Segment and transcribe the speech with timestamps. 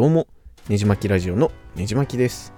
[0.00, 0.26] どうも、
[0.70, 2.54] ねじまきラジオのねじまきです。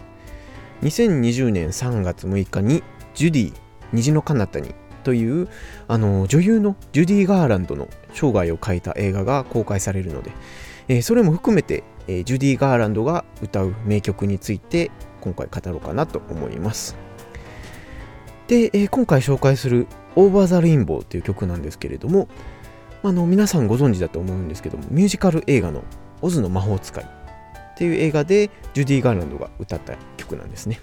[0.82, 2.84] 2020年3月6日に、
[3.16, 3.54] ジュディ、
[3.92, 5.48] 虹の彼方にという
[5.88, 10.30] あの女優のジュディ・ガーランドの生涯を描いた映画が公開されるので、
[10.86, 16.94] えー、それも含めて、えー、ジュディ・ガーランドが歌う名曲について今回語ろうかなと思います。
[18.46, 22.28] で、えー、今回紹介する「オーバー・ザ・レインボー」という曲なんですけれども
[23.02, 25.82] あの皆さんご存知だと思うんですけどもミュージカル映画の
[26.22, 27.04] 「オズの魔法使い」
[27.82, 30.78] っていう映画でジュディ・ガーランドが歌った曲なんですね。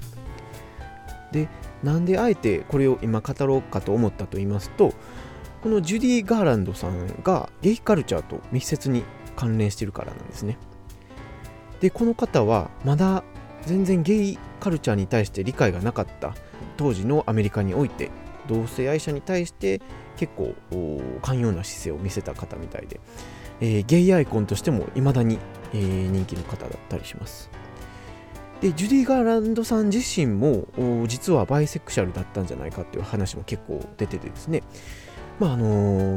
[1.32, 1.48] で、
[1.82, 4.94] なんであえてこれを今語ろうかと思ったと言いますと、
[5.64, 9.06] このジュディ・ガーランドさんがゲイカルチャーと密接に
[9.38, 10.58] 関連してるからなんですね。
[11.80, 13.24] で、この方はまだ
[13.66, 16.36] 全然ゲイカルチャーに対して理解がなかった
[16.76, 18.12] 当時のアメリカにおいて
[18.50, 19.82] 同性愛者に対して
[20.18, 20.54] 結構
[21.22, 23.00] 寛容な姿勢を見せた方みたいで、
[23.62, 25.40] えー、ゲイアイコンとしても未だに
[25.74, 27.50] えー、人気の方だったりします。
[28.62, 30.66] でジュディ・ガーランドさん自身も
[31.08, 34.64] 実はバイセクシャルだったんじゃないかっていう話も結構出ててですね
[35.40, 35.66] まああの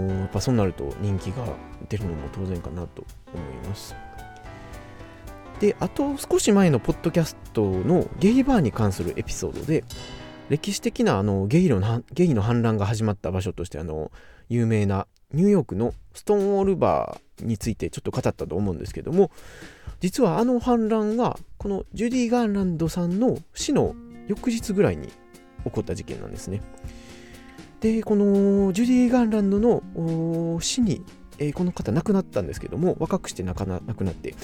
[0.08, 1.44] ー、やっぱそうなると人気が
[1.88, 3.94] 出るのも当然かなと思います
[5.60, 9.84] であと少し前のポッドキャストのゲイバーに関するエピソードで
[10.48, 14.10] 歴史的なあのゲイのゲイの反乱が始まった場所としてあの
[14.48, 19.30] 有名なニューヨークのストーンウォールバーについてちょっと語ったと思うんですけども
[20.00, 23.94] 実はあの反乱がこのジュディ・ガーランドさんの死の
[24.28, 25.08] 翌日ぐらいに
[25.64, 26.60] 起こった事件なんですね。
[27.80, 31.04] でこのジュディ・ガーランドの死に、
[31.38, 34.36] えー、この方亡くなったんですけども若くして亡くなって、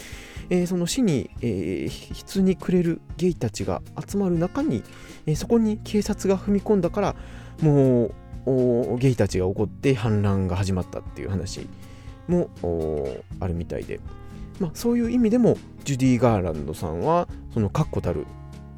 [0.51, 4.83] えー、その死に、えー、筆にくれるゲイたちが集まる中に、
[5.27, 7.17] えそこに警察が踏み込んだから
[7.63, 8.15] もう
[8.99, 11.69] ゲイたちが怒って反乱が始まったっていう話
[12.29, 12.51] も
[13.41, 14.01] あるみたいで、
[14.61, 18.27] まあ、そういう意味でもジュディ・ガーランドさんはその確固たる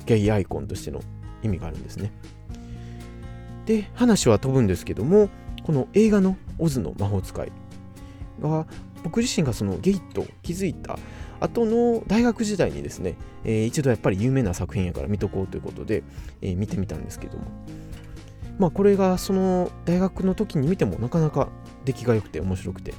[0.06, 1.00] ゲイアイコンとしての
[1.42, 2.12] 意味があるんですね。
[3.66, 5.28] で話は飛ぶんですけども
[5.62, 7.52] この映画の「オズの魔法使い」
[8.40, 8.66] が
[9.04, 10.98] 僕自身がそのゲイと気づいた
[11.40, 16.02] 後の大学時代にですね、えー、一度やっぱり有名な作品やから見とこうということで、
[16.42, 17.44] えー、見てみたんですけども
[18.60, 21.48] まあこれがその大学の時に見てもなかなか
[21.86, 22.94] 出来が良くて面白くて。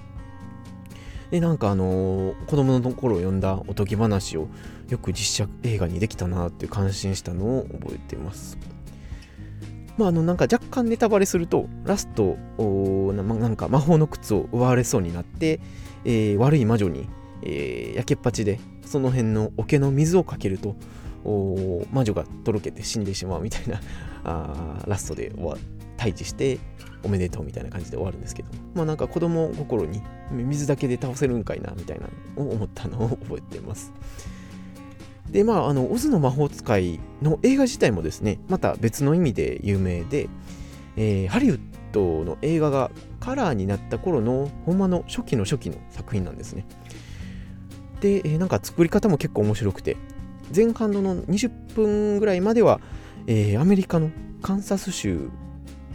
[1.29, 4.50] でなんかあのー、子供の頃読んだおとぎ話を
[4.89, 8.57] よく実写映画にできたなって感心したのを覚えています。
[9.97, 15.61] まああのなんか若干ネタバレするとラストなんか魔法の靴を奪われそうになって、
[16.03, 17.07] えー、悪い魔女に、
[17.44, 20.75] えー、焼けっぱちでその辺の桶の水をかけると
[21.91, 23.79] 魔女がとろけて死んでしまうみたいな
[24.23, 25.31] あラストで
[25.97, 26.59] 退治して
[27.03, 30.01] おめでとうみたいな感じで終わるんですけどまあなんか子供心に
[30.31, 33.91] 水だけで倒せるんかいなみたいなを思ったのを覚えてます。
[35.29, 40.27] でまああのオズの魔法使いの映画自体もですねまた別の意味で有名で、
[40.97, 41.59] えー、ハリウッ
[41.91, 46.65] ドの映画がカラーになった頃のほんまの初期の初期の作品なんですね。
[48.01, 49.95] で、えー、なんか作り方も結構面白くて
[50.56, 52.79] 前半の20分ぐらいまでは
[53.28, 55.29] えー、アメリカのカンサス州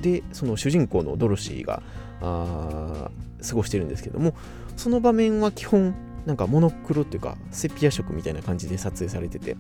[0.01, 1.83] でその主人公のドロシーが
[2.21, 3.11] 過
[3.55, 4.35] ごしてるんですけども
[4.77, 5.95] その場面は基本
[6.27, 9.57] なんかモノクロっていうかセピア色みたいな感じで撮影されてて。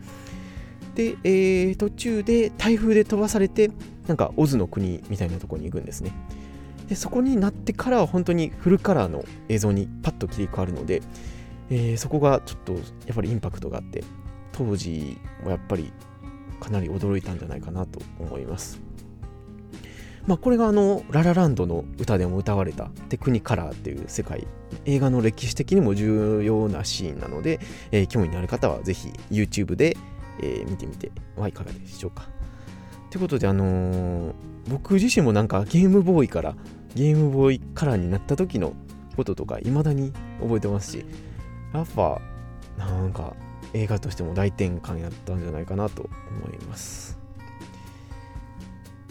[0.94, 3.70] で、えー、途中で台風で飛ばされて
[4.06, 6.10] なんかオズの国みたいなとこに行くんですね。
[6.88, 11.02] でそこになってからは本当にフルカラーの映像にパッと切り替わるので、
[11.68, 12.80] えー、そこがちょっとや
[13.12, 14.04] っぱりインパクトがあって
[14.56, 15.92] 当時もやっぱり
[16.60, 18.80] かなり驚いたんじゃないかなと思います。
[20.26, 24.48] まあ、これがあのララランドの歌でも歌われたテクニカラーっていう世界
[24.84, 27.60] 映画の歴史的にも重要なシーンなので、
[27.92, 29.96] えー、興味のある方はぜひ YouTube で、
[30.42, 32.28] えー、見てみてはいかがでしょうか。
[33.10, 34.34] ということで、あのー、
[34.68, 36.56] 僕自身もなんかゲームボーイから
[36.96, 38.72] ゲームボーイカラーになった時の
[39.16, 41.06] こととか未だに覚えてますし
[41.72, 42.20] やっぱ
[42.76, 43.34] なんか
[43.76, 46.08] 映画としても大転換やったんじゃないかなと
[46.44, 47.18] 思います。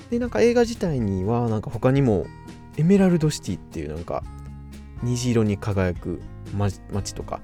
[0.09, 2.25] で、なんか映画自体には、なんか他にも、
[2.77, 4.23] エメラルドシティっていうなんか、
[5.03, 6.21] 虹色に輝く
[6.53, 7.41] 街とか、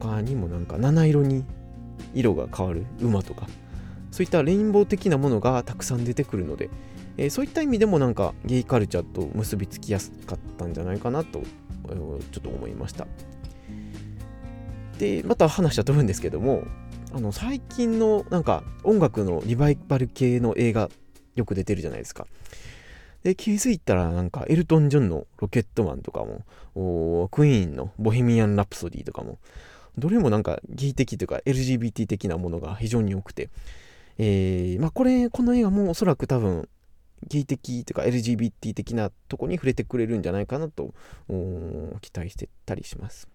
[0.00, 1.44] 他にもなんか七色に
[2.14, 3.46] 色が変わる馬とか、
[4.10, 6.70] そういったレインボー的なものがたくさん出てくるので、
[7.16, 13.06] えー、そういった意味でもなんかゲイカルチャーと結びつきやすかったんじゃないかなと、ちょっと思いました。
[15.00, 16.64] でまた話は飛ぶんですけども
[17.14, 20.90] あの最近のなんか音楽のリバイバル系の映画
[21.34, 22.26] よく出てるじゃないですか。
[23.22, 29.38] で気づいたらなんかエルトン・ジョンの「ロケットマン」とかもクイーンの「ボヘミアン・ラプソディ」とかも
[29.98, 33.50] どれもなんかゲイ的というか LGBT 的なものが非常に多くて、
[34.18, 36.68] えー、まあこれ、この映画もおそらく多分
[37.26, 40.94] ゲイ的というか LGBT 的なとこに触れてくれるんじゃないかなと
[42.00, 43.28] 期待してたりします。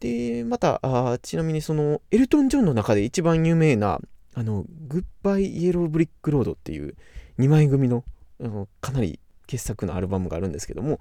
[0.00, 4.00] で、また、あちなみにそのエルトン・ジョンの中で一番有名な
[4.38, 6.94] あの、グッバイ・イエロー・ブリック・ロードっていう
[7.40, 8.04] 2枚組の
[8.40, 9.18] あのかなり
[9.48, 11.00] 傑作のアルバムがあるんですけども、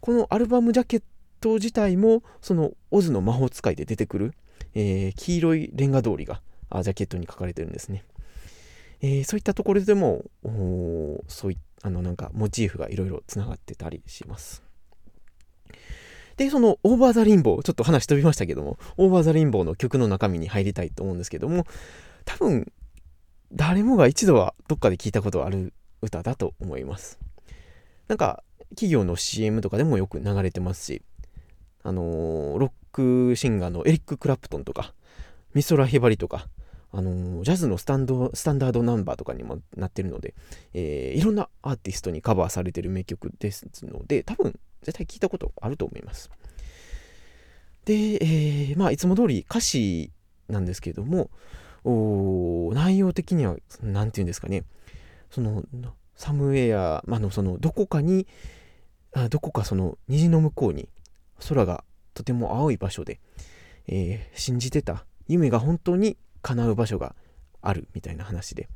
[0.00, 1.02] このアルバムジャケッ
[1.40, 4.34] ト自体も、そのオズの魔法使いで出てくる、
[4.74, 6.40] えー、黄色いレンガ通りが
[6.70, 8.04] あジャケットに描かれてるんですね。
[9.02, 10.24] えー、そういったところでも、
[11.28, 14.62] そういあのなんかモチーフがいろいろつながってたりします。
[16.36, 21.66] で、そのオーバーザレインボー、ちょっと話飛びましたけども、オーバーザレインボーの曲の中身に入りたいと思うんですけども、
[22.24, 22.72] 多分、
[23.52, 27.18] 誰もが一度はどっかで聞いたことある歌だと思います。
[28.08, 31.02] なんか、企業の CM とかでもよく流れてますし、
[31.82, 34.94] あのー、ロックシンガーのエリック・クラプトンとか、
[35.54, 36.48] ミソラ・ヒバリとか、
[36.92, 40.34] あの、ジャズのスタンドスタンダードナンバーとかにもなってるので、
[40.74, 46.30] えー、いろんなアーティストにカバーされてる名曲ですので、多分絶対聞いたことあると思います。
[47.86, 50.12] で、えー、まあ、いつも通り歌詞
[50.48, 51.30] なんですけども、
[52.74, 54.64] 内容的には、何て言うんですかね、
[55.30, 55.64] その、
[56.14, 58.26] サムウェア、まあの、その、どこかに、
[59.14, 60.88] あどこかその、虹の向こうに、
[61.48, 61.84] 空が
[62.14, 63.18] とても青い場所で、
[63.88, 67.14] えー、信じてた夢が本当に叶う場所が
[67.60, 68.68] あるみたいな話で、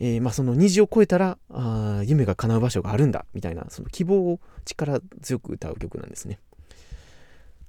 [0.00, 6.38] えー、まあ、その虹を越えたらあ夢が叶う場所があるんだみたいなその希望を力強く歌う曲なんですね。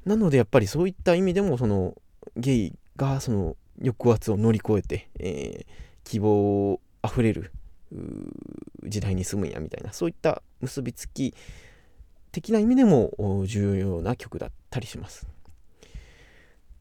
[0.05, 1.95] なのでやっぱりそういった意味でもその
[2.35, 7.51] ゲイがその抑圧を乗り越えて、えー、希望あふれる
[8.83, 11.33] 時代に住むんやみたいなそういった結びつき
[12.31, 15.27] 的な意味でも重要な曲だったりします。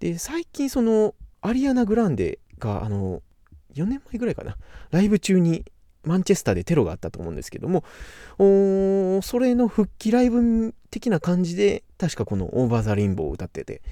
[0.00, 3.22] で最近そのアリアナ・グランデがあの
[3.74, 4.56] 4年前ぐらいかな
[4.90, 5.64] ライブ中に
[6.04, 7.84] マンチェスターでテロがあったと思うんですけども
[9.22, 13.82] それの復帰ライブ的な感じで確かこの「オーバー・ザ・レインボー」を歌ってて、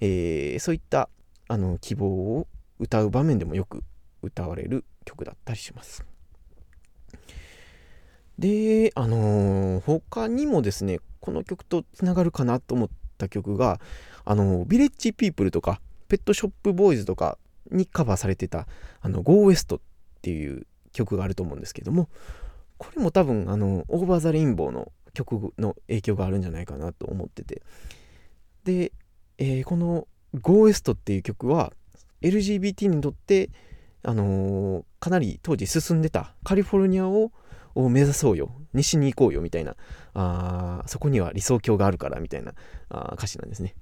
[0.00, 1.08] えー、そういった
[1.48, 2.46] あの希望を
[2.78, 3.82] 歌う場面でもよく
[4.22, 6.04] 歌われる曲だったりします。
[8.38, 13.80] で、あのー、他にもですね、この曲とつながるかなと思った曲が、
[14.24, 17.38] あのー、ビレッジピープルとか、ペットショップボーイズとか
[17.70, 18.66] にカバーされてた、
[19.00, 19.78] あの、Go West っ
[20.22, 22.08] ていう曲があると思うんですけども、
[22.78, 27.62] これも多分、あの、オーバーザレインボーの曲の影響があるんじゃないかなと思ってて。
[28.64, 28.92] で、
[29.38, 31.72] えー、この Go West っていう曲は
[32.22, 33.50] LGBT にとって
[34.02, 37.30] あのー、かなり当時進んでたカリフォルニアを
[37.74, 39.76] 目指そうよ西に行こうよみたいな
[40.14, 42.54] あそこには理想郷があるからみたいな
[42.88, 43.76] あ歌詞なんですね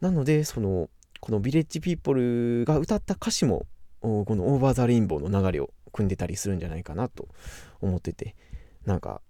[0.00, 0.88] なのでその
[1.20, 3.66] このビレッジピープルが歌った歌詞も
[4.00, 7.28] このオーバーザレインボーの流れを汲んでたりするんじゃないかなと
[7.80, 8.36] 思ってて
[8.84, 9.20] なんか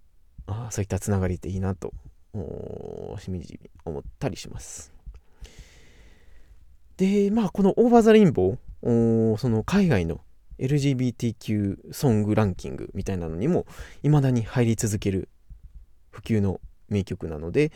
[0.45, 1.93] あそういったつながりっていいなと
[3.19, 4.93] しみじみ思ったりします。
[6.97, 10.19] で、まあ、このオーバーザレインボー、その海外の
[10.59, 13.65] LGBTQ ソングランキングみたいなのにも
[14.03, 15.29] 未だに入り続ける
[16.11, 16.59] 不朽の
[16.89, 17.71] 名曲なので、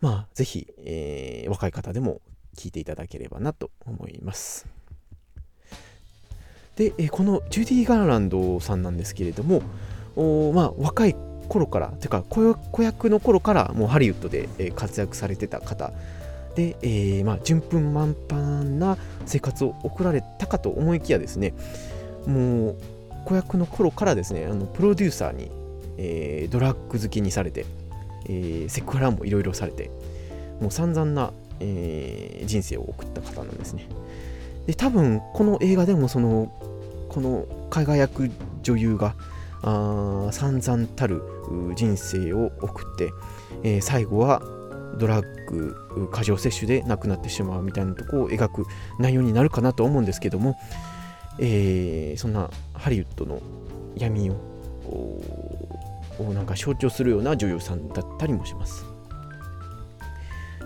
[0.00, 2.20] まあ、ぜひ、えー、若い方でも
[2.56, 4.66] 聴いていただければなと思います。
[6.76, 9.62] で、えこのジュディ・ガーランドさんなんですけれども、
[10.16, 11.16] おまあ、若い
[11.48, 15.92] 頃から、てか子役の頃からもうハリウッドで活躍されてた方
[16.54, 18.36] で、えー、まあ、順風満帆
[18.78, 21.54] な生活を送られたかと思いきやですね、
[22.26, 22.76] もう
[23.24, 25.50] 子役の頃からですね、あのプロデューサーに、
[25.98, 27.66] えー、ドラッグ好きにされて、
[28.26, 29.90] えー、セクハラもいろいろされて、
[30.60, 33.86] もう散々な、えー、人生を送った方なんですね。
[34.66, 36.52] で、多分この映画でもその、
[37.08, 38.30] この輝く
[38.62, 39.14] 女優が、
[39.62, 41.22] あ散々たる
[41.76, 43.10] 人生を送って、
[43.62, 44.40] えー、最後は
[44.98, 48.66] ドラッグ過剰摂取で亡くなってしまうみたいなとこを描く
[48.98, 50.56] 内容になるかなと思うんですけども、
[51.38, 53.40] えー、そんなハリウッドの
[53.96, 54.36] 闇を
[56.32, 58.89] なんか象徴するような女優さんだったりもします。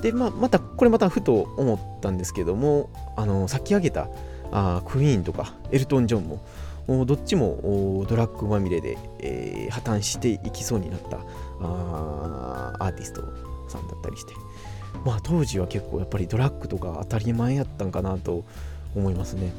[0.05, 4.09] で、まあ、またこれまたふと思ったんですけどもあのさっき挙げた
[4.53, 6.41] あクイーンとかエルトン・ジョン
[6.87, 11.17] もどっちもドラッグまみれで、えー、破綻していきそうになった
[11.63, 13.23] あアーティスト
[13.71, 14.35] さんだったりして。
[15.07, 18.45] まあ当時は結構やっぱりドラッグとか当たり前やったんかなと
[18.95, 19.53] 思いますね。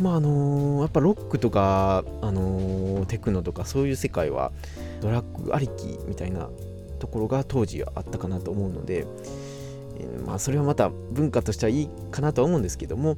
[0.00, 4.52] まああのー、やっぱロックとか、あのー、テクノとかそういう世界は
[5.00, 6.48] ドラッグありきみたいな
[6.96, 9.06] ところが当時あったかなと思うので
[9.98, 13.16] えまあそれはまた文化としてはいいかなとは思うんですけども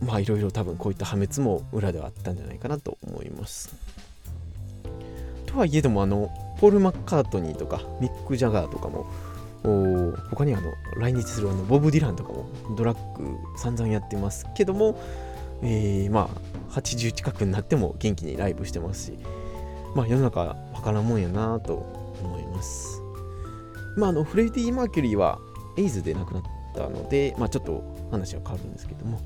[0.00, 3.74] まあいろいろ多分こういった破滅も裏ではあったんじゃないかなと思います。
[5.46, 9.06] とはいえどもあのポール・マッカートニーとかミック・ジャガーとかも
[10.30, 14.98] 他にあの来日するあのボブ・ディランとかもドラッグ散々やってますけども、
[15.62, 16.28] えー、ま
[16.70, 19.18] あ80近くになっても元気にライブしてますし
[19.94, 23.00] まあ世の中わからんもんやなと思います
[23.96, 25.38] まああのフレディ・マーキュリーは
[25.76, 26.42] エイズで亡くなっ
[26.74, 29.20] たのでまあちょっと話は変わるんですけども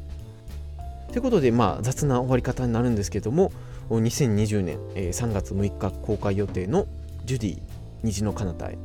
[1.09, 3.53] ということでまあ雑な終わり方になるんですけども
[3.91, 6.87] 2020年3月6日公開予定の
[7.25, 7.59] ジュディ
[8.03, 8.79] 虹の彼方へ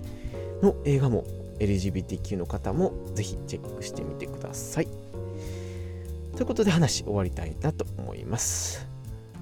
[0.62, 1.26] の映画も
[1.60, 4.88] LGBTQ の方もぜひチェックしてみてください。
[6.36, 8.93] ということで話終わりたいなと思います。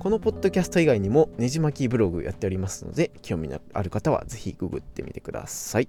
[0.02, 5.88] このポッドキャスト以外にもねじ巻きブログやっておりますので興味のある方はぜひググってみてください。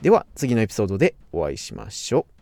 [0.00, 2.37] では次のエピソードでお会いしましょう。